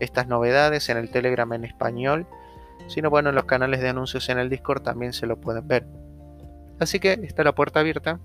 estas 0.00 0.26
novedades, 0.26 0.88
en 0.88 0.96
el 0.96 1.10
Telegram 1.10 1.52
en 1.52 1.64
español. 1.64 2.26
Sino 2.88 3.10
bueno, 3.10 3.30
en 3.30 3.34
los 3.34 3.44
canales 3.44 3.80
de 3.80 3.88
anuncios 3.88 4.28
en 4.28 4.38
el 4.38 4.48
Discord 4.48 4.82
también 4.82 5.12
se 5.12 5.26
lo 5.26 5.40
pueden 5.40 5.66
ver. 5.66 5.86
Así 6.78 7.00
que 7.00 7.12
está 7.12 7.42
la 7.42 7.54
puerta 7.54 7.80
abierta 7.80 8.20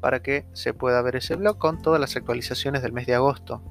para 0.00 0.20
que 0.22 0.46
se 0.52 0.74
pueda 0.74 1.02
ver 1.02 1.16
ese 1.16 1.36
blog 1.36 1.58
con 1.58 1.80
todas 1.80 2.00
las 2.00 2.16
actualizaciones 2.16 2.82
del 2.82 2.92
mes 2.92 3.06
de 3.06 3.14
agosto. 3.14 3.62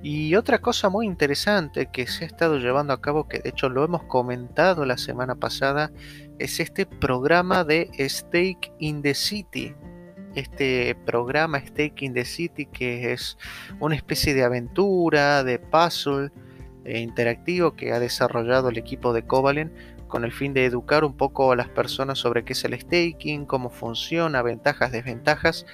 Y 0.00 0.36
otra 0.36 0.60
cosa 0.60 0.88
muy 0.88 1.06
interesante 1.06 1.90
que 1.90 2.06
se 2.06 2.24
ha 2.24 2.26
estado 2.28 2.58
llevando 2.58 2.92
a 2.92 3.00
cabo, 3.00 3.26
que 3.26 3.40
de 3.40 3.48
hecho 3.48 3.68
lo 3.68 3.84
hemos 3.84 4.04
comentado 4.04 4.84
la 4.84 4.96
semana 4.96 5.34
pasada, 5.34 5.90
es 6.38 6.60
este 6.60 6.86
programa 6.86 7.64
de 7.64 7.90
Stake 8.08 8.72
in 8.78 9.02
the 9.02 9.14
City. 9.14 9.74
Este 10.34 10.96
programa 11.06 11.58
Stake 11.58 12.04
in 12.04 12.14
the 12.14 12.24
City 12.24 12.66
que 12.66 13.12
es 13.12 13.38
una 13.80 13.96
especie 13.96 14.34
de 14.34 14.44
aventura, 14.44 15.42
de 15.44 15.58
puzzle 15.58 16.30
eh, 16.84 17.00
interactivo 17.00 17.74
que 17.74 17.92
ha 17.92 18.00
desarrollado 18.00 18.68
el 18.68 18.78
equipo 18.78 19.12
de 19.12 19.22
Covalent 19.22 19.72
con 20.08 20.24
el 20.24 20.32
fin 20.32 20.54
de 20.54 20.64
educar 20.64 21.04
un 21.04 21.16
poco 21.16 21.52
a 21.52 21.56
las 21.56 21.68
personas 21.68 22.18
sobre 22.18 22.44
qué 22.44 22.54
es 22.54 22.64
el 22.64 22.78
staking, 22.78 23.44
cómo 23.44 23.70
funciona, 23.70 24.42
ventajas, 24.42 24.90
desventajas. 24.90 25.66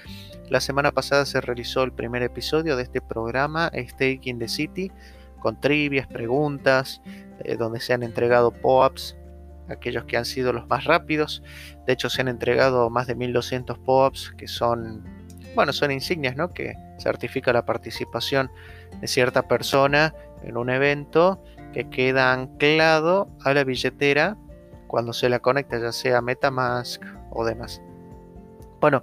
La 0.50 0.60
semana 0.60 0.92
pasada 0.92 1.24
se 1.24 1.40
realizó 1.40 1.84
el 1.84 1.92
primer 1.92 2.22
episodio 2.22 2.76
de 2.76 2.82
este 2.82 3.00
programa, 3.00 3.70
Staking 3.74 4.38
the 4.38 4.48
City, 4.48 4.90
con 5.38 5.60
trivias, 5.60 6.06
preguntas, 6.06 7.00
eh, 7.44 7.56
donde 7.56 7.80
se 7.80 7.94
han 7.94 8.02
entregado 8.02 8.50
POAPs, 8.50 9.16
aquellos 9.68 10.04
que 10.04 10.16
han 10.16 10.24
sido 10.24 10.52
los 10.52 10.68
más 10.68 10.84
rápidos. 10.84 11.42
De 11.86 11.92
hecho, 11.92 12.10
se 12.10 12.20
han 12.20 12.28
entregado 12.28 12.90
más 12.90 13.06
de 13.06 13.14
1200 13.14 13.78
POAPs, 13.78 14.32
que 14.36 14.48
son, 14.48 15.04
bueno, 15.54 15.72
son 15.72 15.90
insignias, 15.90 16.36
¿no? 16.36 16.50
Que 16.50 16.74
certifica 16.98 17.52
la 17.52 17.64
participación 17.64 18.50
de 19.00 19.06
cierta 19.08 19.48
persona 19.48 20.14
en 20.42 20.56
un 20.56 20.70
evento 20.70 21.42
que 21.72 21.88
queda 21.90 22.32
anclado 22.32 23.28
a 23.42 23.52
la 23.54 23.64
billetera 23.64 24.36
cuando 24.86 25.12
se 25.12 25.28
la 25.28 25.40
conecta, 25.40 25.78
ya 25.78 25.92
sea 25.92 26.20
MetaMask 26.20 27.02
o 27.30 27.44
demás. 27.44 27.82
Bueno, 28.80 29.02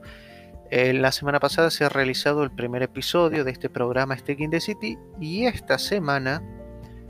la 0.72 1.12
semana 1.12 1.40
pasada 1.42 1.70
se 1.70 1.84
ha 1.84 1.90
realizado 1.90 2.44
el 2.44 2.52
primer 2.52 2.82
episodio 2.82 3.44
de 3.44 3.52
este 3.52 3.68
programa 3.68 4.18
Staking 4.18 4.52
the 4.52 4.62
City 4.62 4.98
y 5.20 5.48
esta 5.48 5.78
semana 5.78 6.42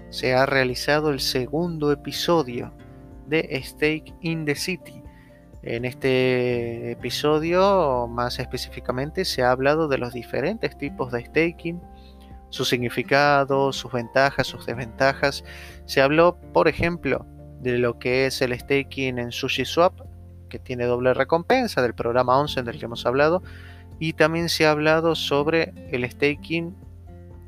se 0.10 0.34
ha 0.34 0.48
realizado 0.48 1.12
el 1.12 1.20
segundo 1.20 1.91
episodio 1.91 2.74
de 3.31 3.59
Stake 3.63 4.13
in 4.21 4.45
the 4.45 4.55
City. 4.55 5.01
En 5.63 5.85
este 5.85 6.91
episodio, 6.91 8.07
más 8.07 8.39
específicamente, 8.39 9.25
se 9.25 9.41
ha 9.41 9.51
hablado 9.51 9.88
de 9.88 9.97
los 9.97 10.13
diferentes 10.13 10.77
tipos 10.77 11.11
de 11.11 11.25
staking, 11.25 11.81
su 12.50 12.65
significado, 12.65 13.71
sus 13.71 13.91
ventajas, 13.91 14.47
sus 14.47 14.65
desventajas. 14.65 15.43
Se 15.85 16.01
habló, 16.01 16.38
por 16.51 16.67
ejemplo, 16.67 17.25
de 17.61 17.77
lo 17.77 17.97
que 18.00 18.25
es 18.25 18.41
el 18.41 18.57
staking 18.59 19.17
en 19.17 19.31
SushiSwap, 19.31 20.01
que 20.50 20.59
tiene 20.59 20.85
doble 20.85 21.13
recompensa, 21.13 21.81
del 21.81 21.95
programa 21.95 22.38
11 22.38 22.63
del 22.63 22.79
que 22.79 22.85
hemos 22.85 23.05
hablado, 23.05 23.41
y 23.97 24.13
también 24.13 24.50
se 24.50 24.65
ha 24.65 24.71
hablado 24.71 25.15
sobre 25.15 25.73
el 25.91 26.09
staking 26.09 26.75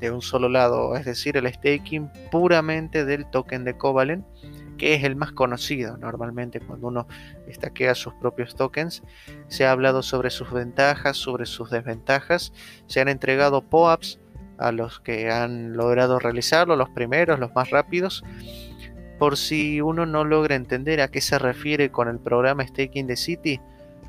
de 0.00 0.10
un 0.10 0.22
solo 0.22 0.48
lado, 0.48 0.96
es 0.96 1.04
decir, 1.04 1.36
el 1.36 1.52
staking 1.52 2.10
puramente 2.30 3.04
del 3.04 3.28
token 3.30 3.64
de 3.64 3.76
Covalent, 3.76 4.24
que 4.76 4.94
es 4.94 5.04
el 5.04 5.16
más 5.16 5.32
conocido 5.32 5.96
normalmente 5.96 6.60
cuando 6.60 6.88
uno 6.88 7.06
estaquea 7.46 7.94
sus 7.94 8.14
propios 8.14 8.54
tokens. 8.56 9.02
Se 9.48 9.66
ha 9.66 9.72
hablado 9.72 10.02
sobre 10.02 10.30
sus 10.30 10.52
ventajas, 10.52 11.16
sobre 11.16 11.46
sus 11.46 11.70
desventajas, 11.70 12.52
se 12.86 13.00
han 13.00 13.08
entregado 13.08 13.62
POAPs 13.62 14.20
a 14.58 14.72
los 14.72 15.00
que 15.00 15.30
han 15.30 15.76
logrado 15.76 16.18
realizarlo, 16.18 16.76
los 16.76 16.90
primeros, 16.90 17.38
los 17.38 17.54
más 17.54 17.70
rápidos. 17.70 18.24
Por 19.18 19.36
si 19.36 19.80
uno 19.80 20.06
no 20.06 20.24
logra 20.24 20.54
entender 20.54 21.00
a 21.00 21.08
qué 21.08 21.20
se 21.20 21.38
refiere 21.38 21.90
con 21.90 22.08
el 22.08 22.18
programa 22.18 22.66
Staking 22.66 23.06
the 23.06 23.16
City, 23.16 23.60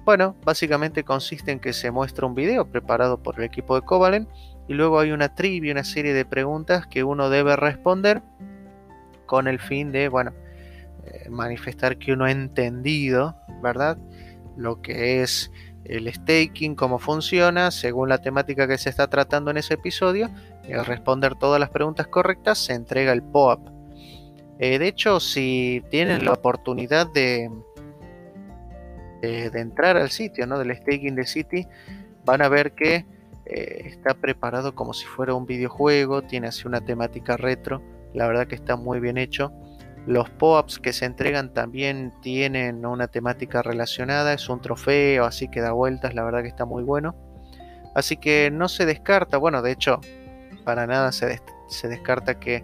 bueno, 0.03 0.35
básicamente 0.43 1.03
consiste 1.03 1.51
en 1.51 1.59
que 1.59 1.73
se 1.73 1.89
muestra 1.89 2.27
un 2.27 2.35
video 2.35 2.69
preparado 2.69 3.21
por 3.23 3.39
el 3.39 3.43
equipo 3.43 3.75
de 3.75 3.81
Covalent 3.81 4.29
y 4.67 4.73
luego 4.73 4.99
hay 4.99 5.11
una 5.11 5.33
trivia, 5.33 5.71
una 5.71 5.83
serie 5.83 6.13
de 6.13 6.25
preguntas 6.25 6.85
que 6.85 7.03
uno 7.03 7.29
debe 7.29 7.55
responder 7.55 8.21
con 9.25 9.47
el 9.47 9.59
fin 9.59 9.91
de, 9.91 10.07
bueno, 10.07 10.31
eh, 11.05 11.29
manifestar 11.29 11.97
que 11.97 12.13
uno 12.13 12.25
ha 12.25 12.31
entendido, 12.31 13.35
¿verdad? 13.61 13.97
Lo 14.57 14.81
que 14.81 15.21
es 15.21 15.51
el 15.83 16.11
staking, 16.11 16.75
cómo 16.75 16.99
funciona, 16.99 17.71
según 17.71 18.09
la 18.09 18.19
temática 18.19 18.67
que 18.67 18.77
se 18.77 18.89
está 18.89 19.07
tratando 19.07 19.51
en 19.51 19.57
ese 19.57 19.75
episodio, 19.75 20.29
y 20.67 20.73
al 20.73 20.85
responder 20.85 21.35
todas 21.35 21.59
las 21.59 21.69
preguntas 21.69 22.07
correctas 22.07 22.57
se 22.57 22.73
entrega 22.73 23.13
el 23.13 23.21
POAP. 23.21 23.67
Eh, 24.57 24.79
de 24.79 24.87
hecho, 24.87 25.19
si 25.19 25.83
tienen 25.89 26.25
la 26.25 26.33
oportunidad 26.33 27.11
de, 27.11 27.51
de, 29.21 29.59
entrar 29.59 29.97
al 29.97 30.09
sitio 30.09 30.47
¿no? 30.47 30.57
del 30.57 30.75
Staking 30.75 31.15
the 31.15 31.25
City, 31.25 31.67
van 32.23 32.41
a 32.41 32.49
ver 32.49 32.73
que 32.73 33.05
eh, 33.45 33.83
está 33.85 34.15
preparado 34.15 34.73
como 34.73 34.93
si 34.93 35.05
fuera 35.05 35.33
un 35.33 35.45
videojuego, 35.45 36.23
tiene 36.23 36.47
así 36.47 36.67
una 36.67 36.81
temática 36.81 37.37
retro, 37.37 37.81
la 38.13 38.27
verdad 38.27 38.47
que 38.47 38.55
está 38.55 38.75
muy 38.75 38.99
bien 38.99 39.17
hecho. 39.17 39.51
Los 40.07 40.29
POAPs 40.29 40.79
que 40.79 40.93
se 40.93 41.05
entregan 41.05 41.53
también 41.53 42.13
tienen 42.21 42.85
una 42.85 43.07
temática 43.07 43.63
relacionada, 43.63 44.33
es 44.33 44.49
un 44.49 44.61
trofeo, 44.61 45.25
así 45.25 45.47
que 45.47 45.61
da 45.61 45.71
vueltas, 45.71 46.13
la 46.13 46.23
verdad 46.23 46.43
que 46.43 46.47
está 46.47 46.65
muy 46.65 46.83
bueno. 46.83 47.15
Así 47.95 48.17
que 48.17 48.51
no 48.51 48.67
se 48.67 48.85
descarta, 48.85 49.37
bueno, 49.37 49.61
de 49.61 49.71
hecho, 49.71 50.01
para 50.63 50.85
nada 50.85 51.11
se, 51.11 51.39
descarta 51.87 52.39
que 52.39 52.63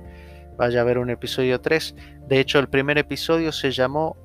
vaya 0.58 0.80
a 0.80 0.82
haber 0.84 0.98
un 0.98 1.10
episodio 1.10 1.62
3. 1.62 1.96
De 2.28 2.40
hecho, 2.40 2.60
el 2.60 2.68
primer 2.68 2.98
episodio 2.98 3.52
se 3.52 3.72
llamó 3.72 4.18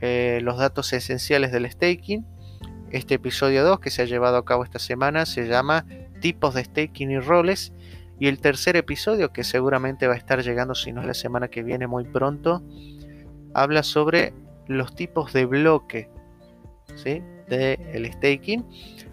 eh, 0.00 0.38
Los 0.42 0.58
datos 0.58 0.92
esenciales 0.92 1.52
del 1.52 1.70
staking. 1.70 2.24
Este 2.90 3.14
episodio 3.14 3.64
2 3.64 3.80
que 3.80 3.90
se 3.90 4.02
ha 4.02 4.04
llevado 4.04 4.36
a 4.36 4.44
cabo 4.44 4.64
esta 4.64 4.78
semana 4.78 5.26
se 5.26 5.46
llama 5.46 5.84
Tipos 6.20 6.54
de 6.54 6.64
staking 6.64 7.10
y 7.10 7.18
roles. 7.18 7.72
Y 8.18 8.28
el 8.28 8.40
tercer 8.40 8.76
episodio, 8.76 9.32
que 9.32 9.44
seguramente 9.44 10.06
va 10.06 10.14
a 10.14 10.16
estar 10.16 10.42
llegando, 10.42 10.74
si 10.74 10.92
no 10.92 11.00
es 11.00 11.06
la 11.06 11.14
semana 11.14 11.48
que 11.48 11.62
viene, 11.62 11.86
muy 11.86 12.04
pronto, 12.04 12.62
habla 13.54 13.82
sobre 13.82 14.32
los 14.68 14.94
tipos 14.94 15.32
de 15.32 15.46
bloque 15.46 16.08
¿sí? 16.94 17.22
del 17.48 18.12
staking. 18.12 18.64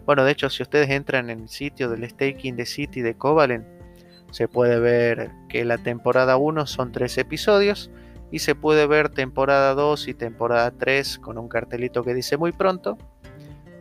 Bueno, 0.05 0.23
de 0.23 0.31
hecho, 0.31 0.49
si 0.49 0.63
ustedes 0.63 0.89
entran 0.89 1.29
en 1.29 1.41
el 1.41 1.49
sitio 1.49 1.89
del 1.89 2.07
staking 2.09 2.55
de 2.55 2.65
City 2.65 3.01
de 3.01 3.15
Covalent, 3.15 3.65
se 4.31 4.47
puede 4.47 4.79
ver 4.79 5.31
que 5.49 5.65
la 5.65 5.77
temporada 5.77 6.37
1 6.37 6.67
son 6.67 6.91
tres 6.91 7.17
episodios 7.17 7.89
y 8.31 8.39
se 8.39 8.53
puede 8.53 8.85
ver 8.85 9.09
temporada 9.09 9.73
2 9.73 10.07
y 10.07 10.13
temporada 10.13 10.71
3 10.71 11.19
con 11.19 11.37
un 11.37 11.49
cartelito 11.49 12.03
que 12.03 12.13
dice 12.13 12.37
muy 12.37 12.51
pronto. 12.51 12.97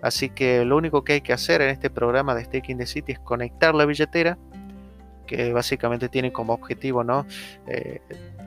Así 0.01 0.31
que 0.31 0.65
lo 0.65 0.77
único 0.77 1.03
que 1.03 1.15
hay 1.15 1.21
que 1.21 1.33
hacer 1.33 1.61
en 1.61 1.71
este 1.71 1.91
programa 1.91 2.35
de 2.35 2.45
Staking 2.45 2.79
the 2.79 2.87
City 2.87 3.13
es 3.13 3.19
conectar 3.19 3.75
la 3.75 3.85
billetera 3.85 4.39
que 5.29 5.53
básicamente 5.53 6.09
tiene 6.09 6.33
como 6.33 6.55
objetivo, 6.55 7.05
¿no? 7.05 7.25
Eh, 7.69 8.01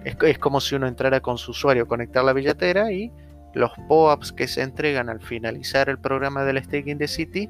es, 0.03 0.39
como 0.39 0.59
si 0.59 0.75
uno 0.75 0.87
entrara 0.87 1.21
con 1.21 1.37
su 1.37 1.51
usuario, 1.51 1.87
conectar 1.87 2.25
la 2.25 2.33
billetera 2.33 2.91
y 2.91 3.11
los 3.53 3.71
POAPs 3.87 4.33
que 4.33 4.47
se 4.47 4.61
entregan 4.61 5.09
al 5.09 5.21
finalizar 5.21 5.87
el 5.87 5.99
programa 5.99 6.43
del 6.43 6.61
Staking 6.61 6.97
the 6.97 7.07
City 7.07 7.49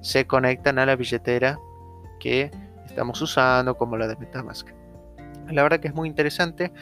se 0.00 0.26
conectan 0.26 0.78
a 0.78 0.86
la 0.86 0.96
billetera 0.96 1.58
que 2.20 2.50
estamos 2.86 3.20
usando, 3.20 3.76
como 3.76 3.96
la 3.96 4.06
de 4.06 4.16
Metamask. 4.16 4.68
La 5.50 5.62
verdad 5.62 5.80
que 5.80 5.88
es 5.88 5.94
muy 5.94 6.08
interesante. 6.08 6.72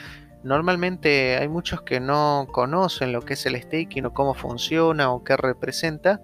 Normalmente 0.42 1.36
hay 1.36 1.48
muchos 1.48 1.82
que 1.82 1.98
no 1.98 2.46
conocen 2.52 3.12
lo 3.12 3.22
que 3.22 3.34
es 3.34 3.46
el 3.46 3.60
staking 3.60 4.06
o 4.06 4.12
cómo 4.12 4.34
funciona 4.34 5.10
o 5.10 5.24
qué 5.24 5.36
representa, 5.36 6.20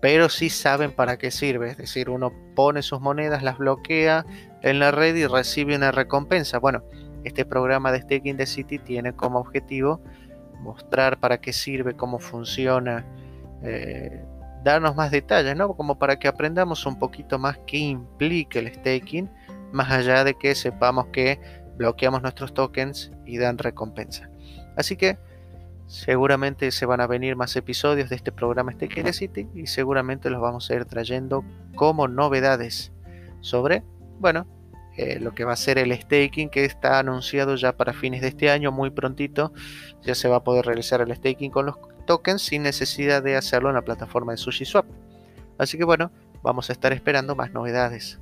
pero 0.00 0.28
sí 0.28 0.48
saben 0.48 0.92
para 0.92 1.18
qué 1.18 1.30
sirve. 1.30 1.70
Es 1.70 1.76
decir, 1.76 2.08
uno 2.08 2.32
pone 2.54 2.82
sus 2.82 3.00
monedas, 3.00 3.42
las 3.42 3.58
bloquea, 3.58 4.24
en 4.62 4.78
la 4.78 4.90
red 4.90 5.14
y 5.16 5.26
recibe 5.26 5.76
una 5.76 5.92
recompensa. 5.92 6.58
Bueno, 6.58 6.82
este 7.24 7.44
programa 7.44 7.92
de 7.92 8.00
Staking 8.00 8.36
the 8.36 8.46
City 8.46 8.78
tiene 8.78 9.12
como 9.12 9.38
objetivo 9.38 10.00
mostrar 10.60 11.18
para 11.18 11.38
qué 11.40 11.52
sirve, 11.52 11.94
cómo 11.94 12.18
funciona, 12.18 13.04
eh, 13.62 14.24
darnos 14.64 14.94
más 14.94 15.10
detalles, 15.10 15.56
¿no? 15.56 15.74
Como 15.74 15.98
para 15.98 16.18
que 16.18 16.28
aprendamos 16.28 16.86
un 16.86 16.98
poquito 16.98 17.38
más 17.38 17.58
qué 17.66 17.78
implica 17.78 18.60
el 18.60 18.72
staking, 18.72 19.28
más 19.72 19.90
allá 19.90 20.24
de 20.24 20.34
que 20.34 20.54
sepamos 20.54 21.06
que 21.08 21.40
bloqueamos 21.76 22.22
nuestros 22.22 22.54
tokens 22.54 23.10
y 23.26 23.38
dan 23.38 23.58
recompensa. 23.58 24.30
Así 24.76 24.96
que 24.96 25.18
seguramente 25.86 26.70
se 26.70 26.86
van 26.86 27.00
a 27.00 27.06
venir 27.06 27.34
más 27.36 27.54
episodios 27.56 28.08
de 28.08 28.16
este 28.16 28.30
programa 28.30 28.72
Staking 28.72 29.04
the 29.04 29.12
City 29.12 29.48
y 29.54 29.66
seguramente 29.66 30.30
los 30.30 30.40
vamos 30.40 30.70
a 30.70 30.74
ir 30.74 30.84
trayendo 30.84 31.44
como 31.74 32.06
novedades 32.08 32.92
sobre 33.40 33.82
bueno, 34.22 34.46
eh, 34.96 35.18
lo 35.20 35.34
que 35.34 35.44
va 35.44 35.52
a 35.52 35.56
ser 35.56 35.78
el 35.78 35.92
staking 35.92 36.48
que 36.48 36.64
está 36.64 36.98
anunciado 36.98 37.56
ya 37.56 37.76
para 37.76 37.92
fines 37.92 38.20
de 38.22 38.28
este 38.28 38.50
año, 38.50 38.72
muy 38.72 38.90
prontito. 38.90 39.52
Ya 40.02 40.14
se 40.14 40.28
va 40.28 40.36
a 40.36 40.44
poder 40.44 40.64
realizar 40.64 41.00
el 41.00 41.14
staking 41.14 41.50
con 41.50 41.66
los 41.66 41.76
tokens 42.06 42.42
sin 42.42 42.62
necesidad 42.62 43.22
de 43.22 43.36
hacerlo 43.36 43.68
en 43.68 43.74
la 43.74 43.82
plataforma 43.82 44.32
de 44.32 44.38
SushiSwap. 44.38 44.86
Así 45.58 45.76
que 45.78 45.84
bueno, 45.84 46.10
vamos 46.42 46.70
a 46.70 46.72
estar 46.72 46.92
esperando 46.92 47.34
más 47.36 47.52
novedades. 47.52 48.18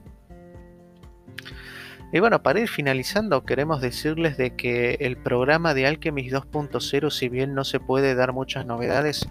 Y 2.12 2.18
bueno, 2.18 2.42
para 2.42 2.60
ir 2.60 2.68
finalizando, 2.68 3.44
queremos 3.44 3.80
decirles 3.80 4.36
de 4.36 4.56
que 4.56 4.94
el 5.00 5.16
programa 5.16 5.74
de 5.74 5.86
Alchemist 5.86 6.34
2.0, 6.34 7.10
si 7.10 7.28
bien 7.28 7.54
no 7.54 7.62
se 7.64 7.78
puede 7.78 8.16
dar 8.16 8.32
muchas 8.32 8.66
novedades, 8.66 9.28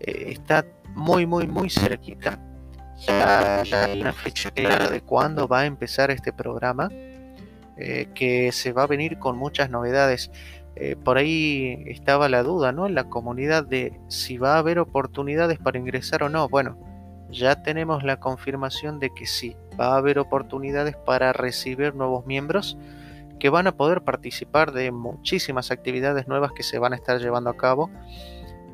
eh, 0.00 0.26
está 0.28 0.64
muy, 0.94 1.26
muy, 1.26 1.46
muy 1.46 1.68
cerquita. 1.68 2.40
Ya, 2.98 3.60
hay 3.60 4.00
una 4.00 4.12
fecha 4.12 4.50
clara 4.50 4.88
de 4.88 5.00
cuándo 5.00 5.48
va 5.48 5.60
a 5.60 5.66
empezar 5.66 6.10
este 6.10 6.32
programa, 6.32 6.90
eh, 7.76 8.08
que 8.14 8.52
se 8.52 8.72
va 8.72 8.84
a 8.84 8.86
venir 8.86 9.18
con 9.18 9.36
muchas 9.36 9.70
novedades. 9.70 10.30
Eh, 10.76 10.96
por 10.96 11.18
ahí 11.18 11.84
estaba 11.86 12.28
la 12.28 12.42
duda, 12.42 12.72
¿no? 12.72 12.86
En 12.86 12.94
la 12.94 13.04
comunidad 13.04 13.64
de 13.64 13.98
si 14.08 14.38
va 14.38 14.54
a 14.54 14.58
haber 14.58 14.78
oportunidades 14.78 15.58
para 15.58 15.78
ingresar 15.78 16.22
o 16.22 16.28
no. 16.28 16.48
Bueno, 16.48 16.78
ya 17.30 17.62
tenemos 17.62 18.02
la 18.04 18.18
confirmación 18.18 18.98
de 18.98 19.10
que 19.14 19.26
sí, 19.26 19.56
va 19.78 19.94
a 19.94 19.96
haber 19.96 20.18
oportunidades 20.18 20.96
para 20.96 21.32
recibir 21.32 21.94
nuevos 21.94 22.26
miembros 22.26 22.76
que 23.38 23.50
van 23.50 23.66
a 23.66 23.76
poder 23.76 24.02
participar 24.02 24.72
de 24.72 24.90
muchísimas 24.90 25.70
actividades 25.70 26.28
nuevas 26.28 26.52
que 26.52 26.62
se 26.62 26.78
van 26.78 26.92
a 26.92 26.96
estar 26.96 27.20
llevando 27.20 27.50
a 27.50 27.56
cabo. 27.56 27.90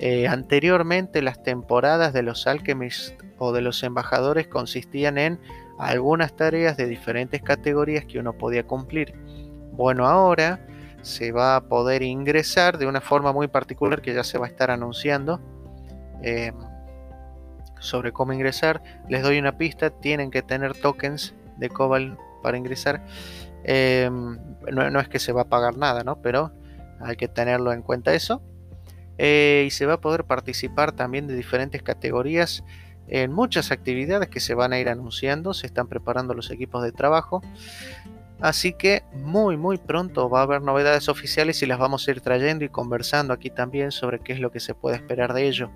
Eh, 0.03 0.27
anteriormente 0.27 1.21
las 1.21 1.43
temporadas 1.43 2.15
de 2.15 2.23
los 2.23 2.47
alchemists 2.47 3.15
o 3.39 3.53
de 3.53 3.61
los 3.61 3.83
embajadores 3.83 4.47
consistían 4.47 5.19
en 5.19 5.39
algunas 5.79 6.35
tareas 6.35 6.77
de 6.79 6.87
diferentes 6.87 7.43
categorías 7.43 8.07
que 8.07 8.19
uno 8.19 8.33
podía 8.33 8.67
cumplir. 8.67 9.15
Bueno, 9.73 10.07
ahora 10.07 10.67
se 11.03 11.33
va 11.33 11.57
a 11.57 11.69
poder 11.69 12.03
ingresar 12.03 12.79
de 12.79 12.87
una 12.87 13.01
forma 13.01 13.33
muy 13.33 13.49
particular 13.49 14.01
que 14.01 14.15
ya 14.15 14.25
se 14.25 14.39
va 14.39 14.47
a 14.47 14.49
estar 14.49 14.71
anunciando. 14.71 15.41
Eh, 16.23 16.53
sobre 17.81 18.13
cómo 18.13 18.33
ingresar. 18.33 18.83
Les 19.09 19.23
doy 19.23 19.39
una 19.39 19.59
pista, 19.59 19.91
tienen 19.91 20.31
que 20.31 20.43
tener 20.43 20.75
tokens 20.75 21.35
de 21.57 21.69
Cobalt 21.69 22.17
para 22.43 22.57
ingresar. 22.57 23.03
Em, 23.65 24.39
no, 24.71 25.01
es 25.01 25.09
que 25.09 25.19
se 25.19 25.33
va 25.33 25.43
a 25.43 25.49
pagar 25.49 25.77
nada, 25.77 26.05
¿no? 26.05 26.23
Pero 26.23 26.53
hay 27.01 27.17
que 27.17 27.27
tenerlo 27.27 27.73
en 27.73 27.83
cuenta 27.83 28.15
eso. 28.15 28.43
Eh, 29.23 29.65
y 29.67 29.71
se 29.71 29.85
va 29.85 29.95
a 29.95 30.01
poder 30.01 30.25
participar 30.25 30.93
también 30.93 31.27
de 31.27 31.35
diferentes 31.35 31.83
categorías 31.83 32.65
en 33.09 33.33
muchas 33.33 33.71
actividades 33.71 34.29
que 34.29 34.41
se 34.41 34.55
van 34.55 34.73
a 34.73 34.79
ir 34.79 34.89
anunciando. 34.89 35.53
Se 35.53 35.67
están 35.67 35.89
preparando 35.89 36.33
los 36.33 36.51
equipos 36.51 36.83
de 36.83 36.93
trabajo. 36.93 37.43
Así 38.41 38.73
que 38.73 39.03
muy 39.13 39.59
muy 39.59 39.77
pronto 39.77 40.31
va 40.31 40.41
a 40.41 40.45
haber 40.45 40.63
novedades 40.63 41.11
oficiales 41.11 41.63
y 41.63 41.67
las 41.67 41.79
vamos 41.79 42.09
a 42.09 42.11
ir 42.13 42.23
trayendo 42.23 42.65
y 42.65 42.71
conversando 42.71 43.35
aquí 43.35 43.51
también 43.51 43.91
sobre 43.93 44.21
qué 44.21 44.33
es 44.33 44.41
lo 44.41 44.51
que 44.51 44.61
se 44.61 44.75
puede 44.75 44.97
esperar 44.97 45.35
de 45.35 45.47
ello 45.47 45.71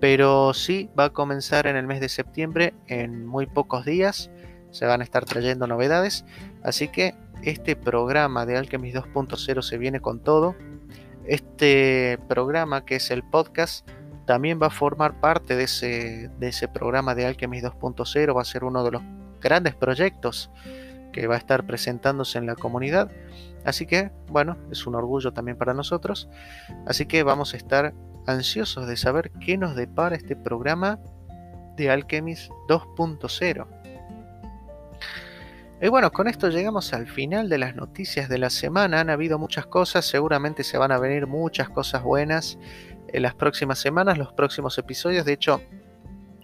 pero 0.00 0.52
sí 0.54 0.90
va 0.98 1.06
a 1.06 1.12
comenzar 1.12 1.66
en 1.66 1.76
el 1.76 1.86
mes 1.86 2.00
de 2.00 2.08
septiembre, 2.08 2.74
en 2.86 3.26
muy 3.26 3.46
pocos 3.46 3.84
días. 3.84 4.30
Se 4.70 4.84
van 4.84 5.00
a 5.00 5.04
estar 5.04 5.24
trayendo 5.24 5.66
novedades. 5.66 6.24
Así 6.62 6.88
que 6.88 7.14
este 7.42 7.76
programa 7.76 8.44
de 8.44 8.56
Alchemist 8.56 8.96
2.0 8.96 9.62
se 9.62 9.78
viene 9.78 10.00
con 10.00 10.20
todo. 10.20 10.54
Este 11.26 12.18
programa, 12.28 12.84
que 12.84 12.96
es 12.96 13.10
el 13.10 13.22
podcast, 13.22 13.88
también 14.26 14.60
va 14.60 14.66
a 14.66 14.70
formar 14.70 15.20
parte 15.20 15.56
de 15.56 15.64
ese, 15.64 16.30
de 16.38 16.48
ese 16.48 16.68
programa 16.68 17.14
de 17.14 17.26
Alchemist 17.26 17.66
2.0. 17.66 18.36
Va 18.36 18.42
a 18.42 18.44
ser 18.44 18.64
uno 18.64 18.84
de 18.84 18.90
los 18.92 19.02
grandes 19.40 19.74
proyectos 19.74 20.50
que 21.12 21.26
va 21.26 21.36
a 21.36 21.38
estar 21.38 21.66
presentándose 21.66 22.38
en 22.38 22.46
la 22.46 22.56
comunidad. 22.56 23.10
Así 23.64 23.86
que, 23.86 24.10
bueno, 24.28 24.56
es 24.70 24.86
un 24.86 24.94
orgullo 24.94 25.32
también 25.32 25.56
para 25.56 25.74
nosotros. 25.74 26.28
Así 26.86 27.06
que 27.06 27.22
vamos 27.22 27.54
a 27.54 27.56
estar 27.56 27.94
ansiosos 28.26 28.86
de 28.86 28.96
saber 28.96 29.30
qué 29.40 29.56
nos 29.56 29.76
depara 29.76 30.16
este 30.16 30.36
programa 30.36 30.98
de 31.76 31.90
Alchemist 31.90 32.50
2.0. 32.68 33.66
Y 35.80 35.88
bueno, 35.88 36.10
con 36.10 36.26
esto 36.26 36.48
llegamos 36.48 36.94
al 36.94 37.06
final 37.06 37.50
de 37.50 37.58
las 37.58 37.76
noticias 37.76 38.30
de 38.30 38.38
la 38.38 38.48
semana. 38.48 39.00
Han 39.00 39.10
habido 39.10 39.38
muchas 39.38 39.66
cosas, 39.66 40.06
seguramente 40.06 40.64
se 40.64 40.78
van 40.78 40.90
a 40.90 40.98
venir 40.98 41.26
muchas 41.26 41.68
cosas 41.68 42.02
buenas 42.02 42.58
en 43.08 43.22
las 43.22 43.34
próximas 43.34 43.78
semanas, 43.78 44.16
los 44.16 44.32
próximos 44.32 44.78
episodios. 44.78 45.26
De 45.26 45.34
hecho, 45.34 45.60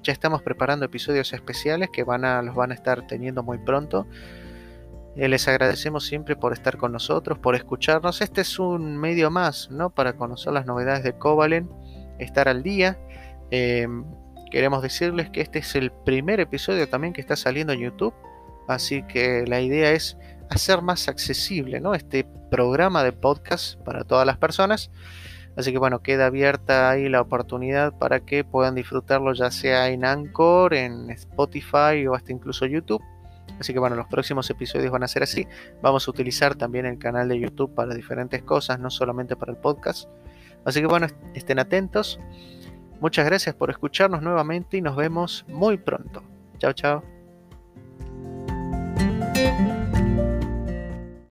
ya 0.02 0.12
estamos 0.12 0.42
preparando 0.42 0.84
episodios 0.84 1.32
especiales 1.32 1.88
que 1.90 2.04
van 2.04 2.26
a, 2.26 2.42
los 2.42 2.54
van 2.54 2.72
a 2.72 2.74
estar 2.74 3.06
teniendo 3.06 3.42
muy 3.42 3.56
pronto. 3.56 4.06
Eh, 5.16 5.28
les 5.28 5.48
agradecemos 5.48 6.04
siempre 6.04 6.36
por 6.36 6.52
estar 6.52 6.76
con 6.76 6.92
nosotros, 6.92 7.38
por 7.38 7.54
escucharnos. 7.54 8.20
Este 8.20 8.42
es 8.42 8.58
un 8.58 8.98
medio 8.98 9.30
más, 9.30 9.70
¿no? 9.70 9.88
Para 9.88 10.12
conocer 10.12 10.52
las 10.52 10.66
novedades 10.66 11.04
de 11.04 11.14
Covalen, 11.14 11.70
estar 12.18 12.48
al 12.48 12.62
día. 12.62 12.98
Eh, 13.50 13.88
queremos 14.50 14.82
decirles 14.82 15.30
que 15.30 15.40
este 15.40 15.60
es 15.60 15.74
el 15.74 15.90
primer 15.90 16.38
episodio 16.38 16.86
también 16.86 17.14
que 17.14 17.22
está 17.22 17.34
saliendo 17.34 17.72
en 17.72 17.80
YouTube. 17.80 18.12
Así 18.74 19.02
que 19.04 19.44
la 19.46 19.60
idea 19.60 19.92
es 19.92 20.16
hacer 20.50 20.82
más 20.82 21.08
accesible. 21.08 21.80
Este 21.94 22.26
programa 22.50 23.02
de 23.02 23.12
podcast 23.12 23.78
para 23.82 24.04
todas 24.04 24.26
las 24.26 24.36
personas. 24.36 24.90
Así 25.56 25.72
que 25.72 25.78
bueno, 25.78 26.02
queda 26.02 26.26
abierta 26.26 26.90
ahí 26.90 27.08
la 27.08 27.20
oportunidad 27.20 27.96
para 27.98 28.20
que 28.20 28.42
puedan 28.42 28.74
disfrutarlo 28.74 29.34
ya 29.34 29.50
sea 29.50 29.88
en 29.88 30.04
Anchor, 30.04 30.72
en 30.74 31.10
Spotify 31.10 32.06
o 32.08 32.14
hasta 32.14 32.32
incluso 32.32 32.64
YouTube. 32.66 33.02
Así 33.60 33.72
que 33.72 33.78
bueno, 33.78 33.96
los 33.96 34.06
próximos 34.06 34.48
episodios 34.48 34.90
van 34.90 35.02
a 35.02 35.08
ser 35.08 35.22
así. 35.22 35.46
Vamos 35.82 36.08
a 36.08 36.10
utilizar 36.10 36.54
también 36.54 36.86
el 36.86 36.98
canal 36.98 37.28
de 37.28 37.38
YouTube 37.38 37.74
para 37.74 37.94
diferentes 37.94 38.42
cosas, 38.42 38.78
no 38.78 38.90
solamente 38.90 39.36
para 39.36 39.52
el 39.52 39.58
podcast. 39.58 40.08
Así 40.64 40.80
que 40.80 40.86
bueno, 40.86 41.06
estén 41.34 41.58
atentos. 41.58 42.18
Muchas 43.00 43.26
gracias 43.26 43.54
por 43.54 43.70
escucharnos 43.70 44.22
nuevamente 44.22 44.78
y 44.78 44.80
nos 44.80 44.96
vemos 44.96 45.44
muy 45.48 45.76
pronto. 45.76 46.22
Chao, 46.58 46.72
chao. 46.72 47.21
thank 49.42 49.58
you 49.66 49.81